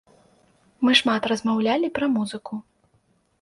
[0.87, 2.53] Мы шмат размаўлялі пра музыку.